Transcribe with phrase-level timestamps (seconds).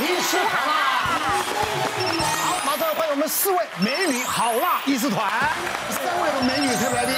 [0.00, 0.72] 医师团啦！
[2.42, 5.30] 好，马上欢迎我们四位美女好辣医师团，
[5.90, 7.14] 三位的美女特别来宾。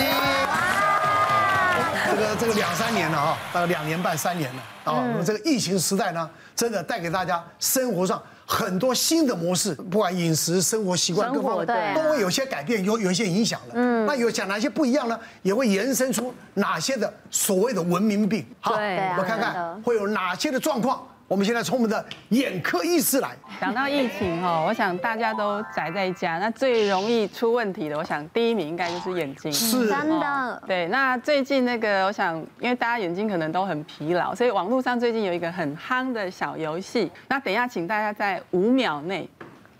[2.11, 4.95] 这个这个两三年了哈，大概两年半三年了啊。
[4.95, 13.75] 我们这个疫情时代呢，真的带给大家生活上很多新的模式，不管饮食、生活习惯各方面都会有些改变，有有一些影响了。
[13.75, 15.17] 嗯，那有讲哪些不一样呢？
[15.43, 18.45] 也会延伸出哪些的所谓的文明病？
[18.61, 21.07] 好，我们看看会有哪些的状况。
[21.33, 23.31] 我们现在从我们的眼科医师来。
[23.59, 29.51] 讲到疫情哦，我想大家都宅在家，那最容易出问题的，我想第一名应该就是眼睛。
[29.51, 30.63] 是，真的。
[30.67, 37.11] 对，那最近那个，我想因为大家眼睛可能都很疲劳，所以网络上最近有一个很夯的小游戏。
[37.29, 39.27] 那等一下，请大家在五秒内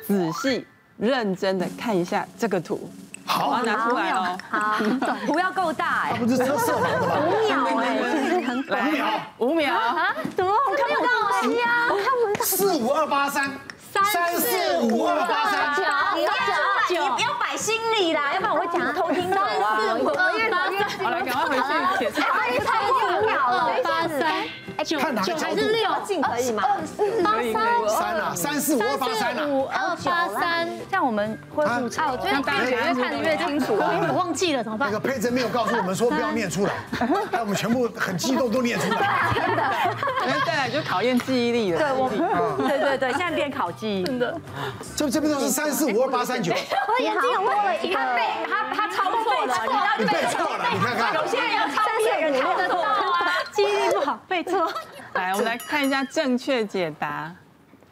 [0.01, 0.67] 仔细
[0.97, 2.91] 认真的看一下这个图。
[3.27, 4.39] 好，我要拿出来哦。
[4.51, 4.77] 好，
[5.27, 6.13] 不要够大哎。
[6.19, 6.43] 不是？
[6.43, 6.47] 五
[7.47, 7.85] 秒哎，
[8.29, 9.07] 是很五秒，
[9.39, 10.15] 五秒啊？
[10.37, 11.87] 怎么我看不到哎呀？
[11.91, 12.45] 我看不到。
[12.45, 13.51] 四五二八三，
[13.93, 14.05] 三
[14.37, 15.53] 四五二八三。
[16.15, 16.31] 你要
[16.89, 19.37] 你不要摆心里啦，要不然我会讲偷听的。
[19.37, 19.41] 三
[19.77, 21.05] 四五二八三。
[21.05, 21.61] 好了，赶快回去
[21.99, 22.25] 写上。
[22.31, 23.71] 哎，太过五秒了。
[23.83, 24.21] 八三。
[24.99, 25.45] 看哪个角度？
[25.45, 26.63] 还是六进可以吗？
[27.23, 29.45] 八三三啊，三四五二八三啊。
[29.47, 33.75] 五二八三，像我们恢复差，我觉得大家越看得越清楚。
[33.75, 34.91] 我忘记了怎么办？
[34.91, 36.73] 那个佩珍没有告诉我们说不要念出来，
[37.33, 39.33] 哎，我们全部很激动都念出来。
[39.35, 39.63] 真的，
[40.47, 41.79] 再来就考验记忆力了。
[41.79, 42.09] 对，我，
[42.69, 44.05] 对对对，现在变考记忆。
[44.05, 44.41] 真的，
[44.97, 46.53] 这这边都是三四五二八三九。
[46.53, 49.55] 我眼睛有问了一个，他背他他抄错了，
[49.99, 51.15] 你背错了，你看看。
[51.15, 53.12] 有些人要抄别人抄得到啊，
[53.53, 54.73] 记忆力不好背错。
[55.15, 57.35] 来，我们来看一下正确解答。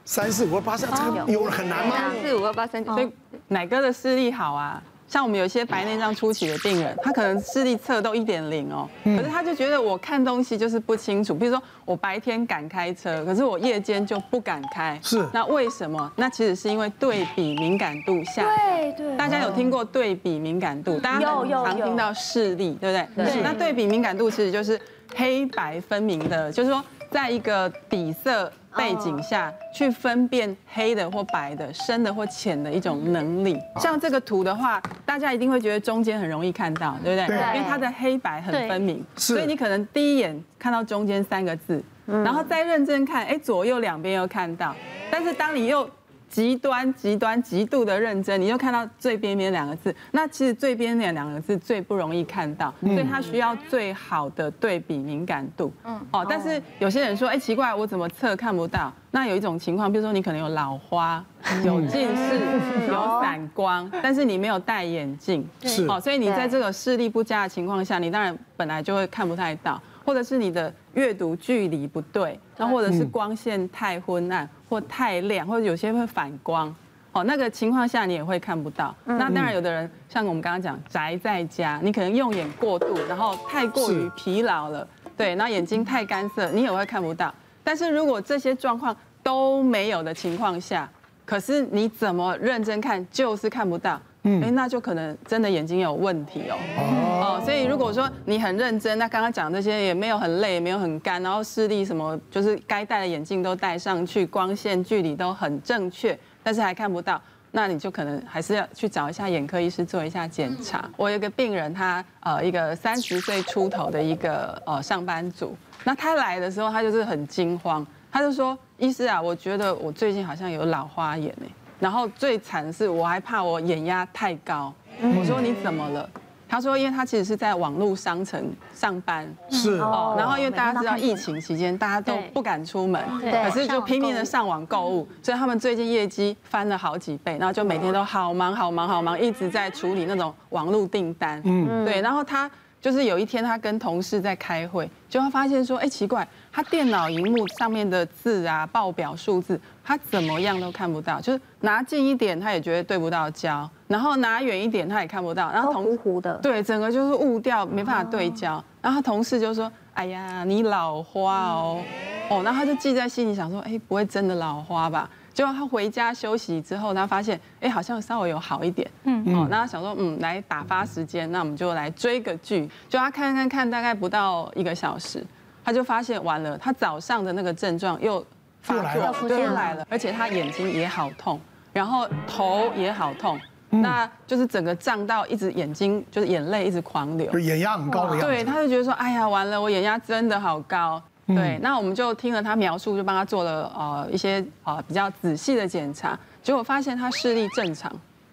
[0.04, 1.94] 三四五二八三，这个有很难吗？
[1.96, 2.92] 三四五二八三九。
[2.94, 3.12] 所以
[3.48, 11.34] 奶哥的视力好啊，像我们有些白内障初期的病人，他可能视力测都一点零哦，可是他就觉得我看东西就是不清楚。
[11.34, 14.96] 比如说我白天敢开车，可是我夜间就不敢开。
[15.02, 15.28] 是。
[15.32, 16.12] 那为什么？
[16.14, 18.56] 那其实是因为对比敏感度下降。
[18.56, 19.16] 对对。
[19.16, 21.00] 大家有听过对比敏感度？
[21.00, 23.26] 大家很常听到视力，对不对？
[23.26, 23.42] 对。
[23.42, 24.80] 那对比敏感度其实就是
[25.16, 26.80] 黑白分明的，就是说。
[27.10, 33.58] 在一个底色背景下去分辨黑的或白的、深的或浅的一种能力。
[33.80, 37.26] 像这个图的话，大家一定会觉得中间很容易看到，对不对？
[37.26, 37.56] 对。
[37.56, 44.74] 因为它的黑白很分明，所以你可能第一眼看到中间三个字，然后再认真看，哎，左右两边又看到。
[45.10, 45.88] 但是当你又
[46.30, 49.94] 极端、极端、极度的认真，你就看到最边边两个字。
[50.12, 55.72] 那其实最边边两个字最不容易看到，所以它需要最好的对比敏感度。
[55.84, 56.00] 嗯。
[56.12, 58.92] 哦，但是有些人说，哎，奇怪，我怎么测看不到？
[59.10, 61.22] 那有一种情况，比如说你可能有老花、
[61.64, 62.38] 有近视、
[62.86, 65.44] 有散光，但是你没有戴眼镜。
[65.62, 65.84] 是。
[65.88, 69.82] 哦，所以你在这个视力不佳的情况下，你当然本来就会看不太到。
[70.02, 76.72] 或者是你的阅读距离不对，那或者是光线太昏暗或太亮，或者有些会反光，
[77.10, 78.94] 哦，那个情况下你也会看不到。
[79.04, 84.86] 那当然，有的人像我们刚刚讲宅在家，你可能用眼过度，然后太过于疲劳了，
[85.16, 87.34] 对，那眼睛太干涩，你也会看不到。
[87.64, 90.88] 但是如果这些状况都没有的情况下，
[91.26, 94.00] 可是你怎么认真看就是看不到。
[94.22, 96.56] 嗯，哎，那就可能真的眼睛有问题哦。
[96.78, 107.20] 哦，所以如果说你很认真，那刚刚讲这些也没有很累，也没有很干，然后视力什么就是该戴的眼镜都戴上去，光线距离都很正确，但是还看不到，
[107.52, 110.88] 那你就可能还是要去找一下眼科医师做一下检查。
[110.96, 121.48] 我有一个病人，他呃一个三十岁出头的一个呃上班族，那他来的时候他就是很惊慌，他就说：“医师啊，我觉得我最近好像有老花眼哎。”
[121.80, 124.72] 然后最惨的是，我还怕我眼压太高。
[125.00, 126.08] 我说你怎么了？
[126.46, 130.16] 他说，因为他其实是在网络商城上班，是哦。
[130.18, 141.40] 然后因为大家知道疫情期间大家都不敢出门，可是就拼命的上网购物，所以他们最近业绩翻了好几倍，然后就每天都好忙好忙好忙，一直在处理那种网络订单。
[141.44, 142.00] 嗯，对。
[142.00, 149.60] 然后他就是有一天他跟同事在开会，就会发现说，哎，奇怪，他电脑荧幕上面的字啊，报表数字。
[149.90, 158.62] 他怎么样都看不到，就是拿近一点他也觉得对不到焦，然后拿远一点他也看不到，然后同糊糊的，对，整个就是雾掉，没办法对焦。
[158.80, 161.82] 然后他同事就说：“哎呀，你老花哦，
[162.28, 175.26] 哦。”然后他就记在心里，想说：“哎，不会真的老花吧？”结果他回家休息之后，他发现：“哎，好像稍微有好一点。”嗯，哦，那他想说：“嗯，来打发时间，那我们就来追个剧。”就他看看看，大概不到一个小时，
[175.64, 178.24] 他就发现完了，他早上的那个症状又。
[178.62, 178.74] 发
[179.12, 181.40] 作又来了，而且他眼睛也好痛，
[181.72, 183.40] 然后头也好痛，
[183.70, 188.26] 那就是整个胀到一直眼睛就是眼泪一直狂流，眼压很高的样子。
[188.26, 191.02] 对，他就觉得说，哎呀，完了，我眼压真的好高。
[191.26, 197.92] 对，那我们就听了他描述，就帮他做了呃一些呃比较仔细的检查，结果发现他视力正常。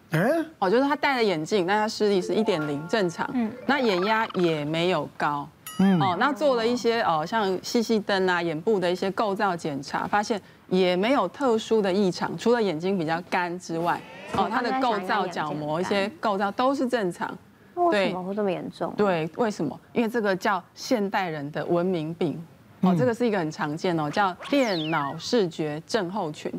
[0.09, 0.19] 哎，
[0.57, 3.29] 哦，就是他戴了眼镜，那他视力是一点零正常。
[3.33, 5.47] 嗯，那眼压也没有高。
[5.79, 14.01] 嗯，哦，那做了一些哦像细细灯啊、眼部的一些构造检查，发现也没有特殊的异常，除了眼睛比较干之外，
[14.35, 17.35] 哦，它的构造、角膜一些构造都是正常。
[17.75, 18.91] 为什么会这么严重？
[18.97, 19.79] 对，为什么？
[19.93, 22.43] 因为这个叫现代人的文明病。
[22.81, 26.51] 哦，这个是一个很常见哦，叫电脑视觉症候群。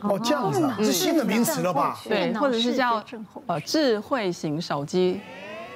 [0.00, 1.98] 哦，这样子啊，是新的名词了吧？
[2.08, 3.04] 对，或者是叫
[3.46, 5.20] 呃智慧型手机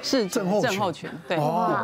[0.02, 1.10] 视觉症候群。
[1.28, 1.38] 对，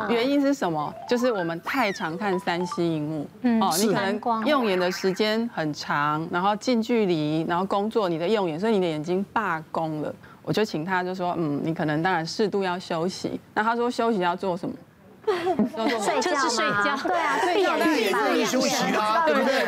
[0.09, 0.93] 原因是什么？
[1.09, 3.27] 就是我们太常看三 C 荧幕。
[3.61, 10.13] 哦，你可能用眼的时间很长，然后近距离，然后工作你的用眼，所以你的眼睛罢工了。
[10.41, 13.39] 我就请他就说，嗯，你可能当然适度要休息。
[13.53, 14.75] 那他说休息要做什么？
[16.03, 19.63] 睡觉就是睡觉，对啊，闭眼睛休息啊，对不对？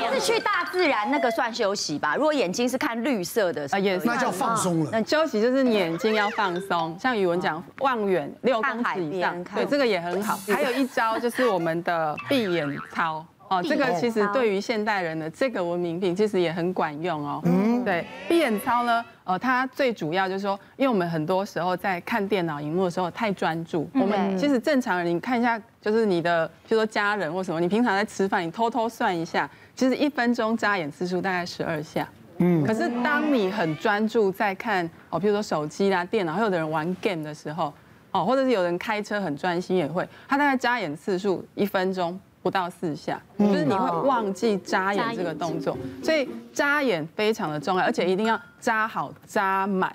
[0.00, 2.16] 但是去大自然那个算休息吧？
[2.16, 4.88] 如果眼睛是看绿色的，啊，也那叫放松了。
[4.90, 10.36] 那休息就是你眼睛要放松，像语文讲望远六公尺以上，对，这个也很好。
[10.52, 13.24] 还有一招就是我们的闭眼操。
[13.48, 17.38] 哦，这个其实对于现代人的这个文明病，其实也很管用哦。
[17.44, 32.08] 嗯，对，闭眼操呢，呃，它最主要就是说，因为我们很多时候在看电脑荧幕的时候太专注，我们其实正常人，你看一下，就是你的，比如说家人或什么，你平常在吃饭，你偷偷算一下，其实一分钟眨眼次数大概十二下。
[32.38, 37.72] 嗯，可是当你很专注在看哦，比如说手机啦、电脑，还有的人玩 game 的时候，
[38.10, 42.18] 哦，或者是有人开车很专心也会，他大概眨眼次数一分钟。
[42.42, 49.94] 不到四下，就是你会忘记眨眼这个动作，所以眨眼非常的重要，而且一定要眨好、眨满。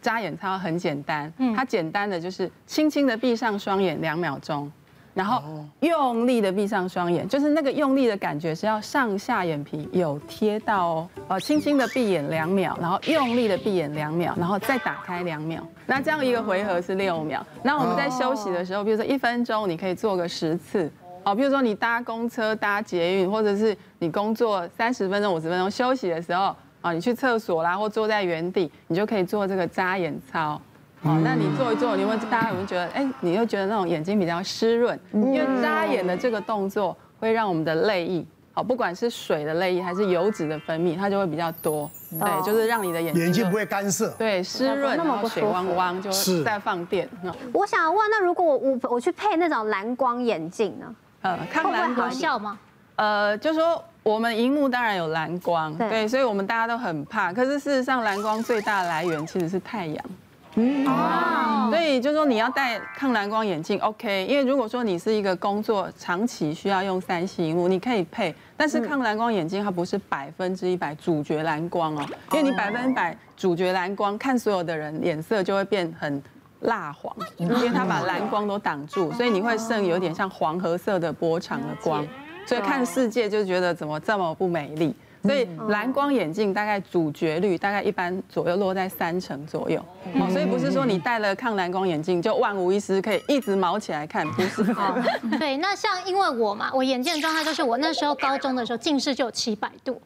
[0.00, 4.72] 眨眼操很简单，它简单的就是轻轻的闭上双眼两秒钟，
[5.14, 5.42] 然后
[5.80, 17.44] 用力的闭上双眼，就是那个用力的感觉是要上下眼皮有贴到哦，呃，轻轻的闭眼两秒，然后用力的闭眼两秒，然后再打开两秒，那这样一个回合是六秒。
[17.62, 20.90] 那我们在休息的时候，比如说一分钟，你可以做个十次。
[21.24, 30.60] 哦，比如说你搭公车、搭捷运，或者是你工作三十分钟、五十分钟休息的时候，啊，你去厕所啦，或坐在原地，你就可以做这个眨眼操。
[31.04, 34.98] 哦，那你做一做，你会大家有没有觉得，哎，你又觉得那种眼睛比较湿润？
[35.12, 41.90] 因为眨眼的这个动作会让我们的泪液，好，不管是水的泪液还是油脂的分泌，它就会比较多。
[42.20, 44.10] 对，就是让你的眼睛眼睛不会干涩。
[44.18, 47.08] 对，湿润，然后水汪汪，就是在放电。
[47.52, 50.94] 我想问，那如果我我我去配那种蓝光眼镜呢？
[51.22, 52.58] 呃，看蓝光效吗？
[52.96, 57.32] 呃，就是说我们荧幕当然有蓝光，对，所以我们大家都很怕。
[57.32, 60.04] 可是事实上，蓝光最大的来源其实是太阳。
[60.54, 64.26] 嗯，哦，所以就是说你要戴抗蓝光眼镜，OK。
[64.28, 68.34] 因为如果说你是一个工作长期需要用三 C 荧幕，你可以配。
[68.56, 76.22] 但是抗蓝光眼镜它不是百分之一百主角蓝光哦，因为你百分百主角蓝光，看所有的人脸色就会变很。
[76.66, 82.06] 蜡黄，因为它把蓝光都挡住，所以你会剩有点像黄褐色的波长的光，
[82.46, 84.94] 所以看世界就觉得怎么这么不美丽。
[85.22, 89.84] 所以蓝光眼镜大概主角率大概一般左右落在三成左右，
[90.14, 94.64] 哦，所以不是说你戴了抗蓝光眼镜就万无一失，可以一直毛起来看，不是。
[95.38, 100.00] 对，那像因为我嘛，我眼镜的状态就是我那时候高中的时候近视就有七百度。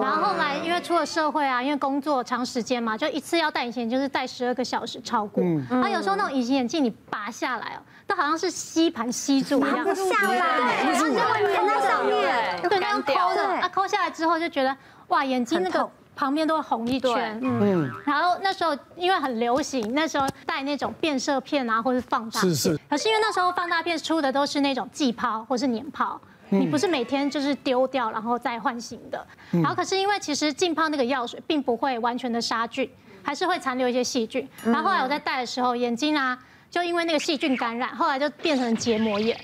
[0.00, 5.42] 然后后来因为出了社会啊，因为工作长时间嘛，就一次要戴隐形眼镜，就是戴十二个小时超过。
[5.42, 5.66] 嗯。
[5.68, 9.82] 然后有时候那种隐形眼镜你拔下来哦，都好像是吸盘吸住一样。
[9.84, 10.84] 不下来。
[10.84, 12.60] 对，然后就会粘在上面。
[12.62, 13.61] 对，那样抠的。
[13.82, 14.76] 啊，抠下来之后就觉得
[15.08, 17.38] 哇，眼睛那个旁边都会红一圈。
[17.42, 17.90] 嗯。
[18.04, 22.54] 然后那时候因为很流行，那时候带那种变色片啊，或是放大片。
[22.54, 22.80] 是是。
[22.88, 26.20] 可是因为那时候放大片出的都是那种季抛或是年泡。
[26.50, 32.86] 你不是每天就是丢掉然后再换新的，然后可是因为其实浸泡那个药水并不会完全的杀菌，
[33.22, 34.46] 还是会残留一些细菌。
[34.62, 36.38] 然后后来我在戴的时候，眼睛啊
[36.70, 39.34] 就因为那个细菌感染，后来就变成结膜炎。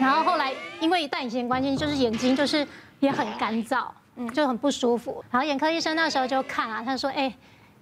[0.00, 2.66] 然后后来因为戴隐形关系，就是眼睛就是
[3.04, 3.84] 也很干燥，
[4.16, 5.24] 嗯，就很不舒服。
[5.30, 7.32] 然后眼科医生那时候就看啊，他说：“哎，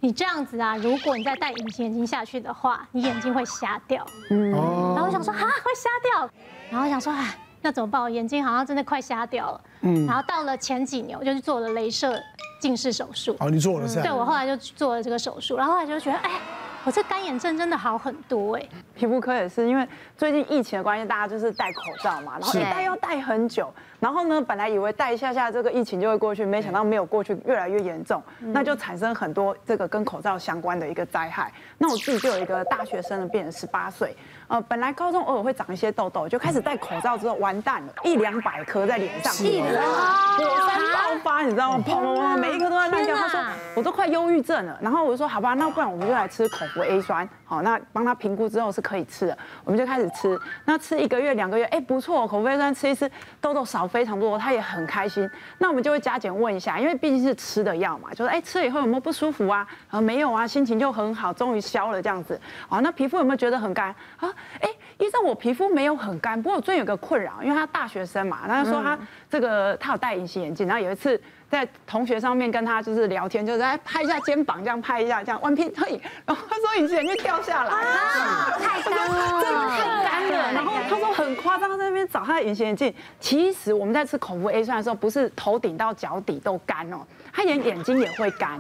[0.01, 6.31] 你这样子啊，如果你再戴隐形眼镜下去的话，你眼睛会瞎掉。”嗯，然后我想说啊，会瞎掉，
[6.71, 7.35] 然后我想说啊。
[7.65, 8.03] 那怎么办？
[8.03, 9.61] 我眼睛好像真的快瞎掉了。
[9.83, 10.05] 嗯。
[10.05, 12.21] 然后到了前几年，我就去做了镭射
[12.61, 13.37] 近视手术。
[13.39, 14.03] 哦，你做了是吧？
[14.03, 16.41] 对，我后来就做了这个手术，然后后来就觉得，哎，
[16.85, 18.69] 我这干眼症真的好很多哎。
[18.95, 19.87] 皮肤科也是，因为
[20.17, 23.73] 最近疫情的关系，大家就是戴口罩嘛，然后一戴要戴很久。
[24.01, 31.53] 然后呢，本来以为戴一下下这个疫情就会过去，没想到没有过去，越来越严重，那就产生很多这个跟口罩相关的一个灾害。
[31.79, 34.17] 那我自己就有一个大学生的病人，十八岁，
[34.49, 41.85] 呃，本来高中偶尔会长一些痘痘，就开始戴口罩之后完蛋了，一两百颗在脸上，火山爆发，你知道吗？
[41.87, 43.17] 砰砰砰，每一颗都在乱掉。
[43.17, 43.41] 他说
[43.77, 44.77] 我都快忧郁症了。
[44.83, 50.39] 然后我就说好吧，那不然我们就来吃口维 A 酸，好，那帮他评估之后是可以吃的，我们就开始吃。
[50.65, 53.11] 那吃一个月两个月，哎，不错，口服酸吃一吃，
[53.41, 55.29] 痘痘少非常多，他也很开心。
[55.59, 59.67] 那我们就会加减问一下，因为毕竟是吃的药嘛，就是哎吃了以后有没有不舒服啊？
[59.89, 62.41] 啊没有啊，心情就很好，终于消了这样子。
[62.69, 64.33] 啊，那皮肤有没有觉得很干啊？
[64.61, 64.69] 哎，
[65.03, 71.21] 医生，我皮肤没有很干，不过我最近有个困扰，因为他大学生嘛，他就说他这个他有戴隐形眼镜，然后有一次。
[71.53, 80.53] 在同学上面跟他就是聊天，就是在拍一下肩膀，这样拍一下，这样弯片嘿，然后他说隐形眼镜掉下来，啊，太干了，真的太干了。
[80.55, 82.95] 然后他说很夸张，在那边找他的隐形眼镜。
[83.21, 88.59] 其实我们在吃口服 A 酸的时候，不是头顶到脚底都干哦，他眼眼睛也会干。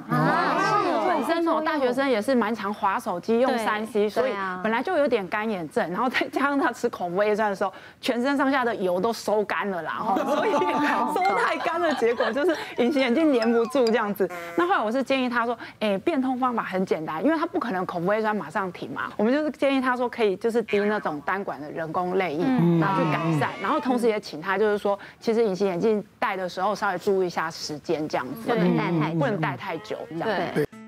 [1.26, 10.52] 本身哦，大学生也是蛮常滑手机用三 C，所以本来就有点干眼症，然后再加上他吃口服 A 酸的时候，全身上下的油都收干了啦，哈， 所以
[11.14, 12.56] 收太干的结果就是。
[12.78, 22.44] 隐形眼镜粘不住这样子，那后来我是建议他说，哎，变通方法很简单，因为他不可能口服 A 酸马上停嘛，我们就是建议他说可以就是滴那种单管的人工泪液，
[22.80, 30.28] 然后去改善，然后同时也请他就是说，其实隐形眼镜戴的时候稍微注意一下时间这样子，不能戴太不能戴太久这样。
[30.28, 30.66] 对，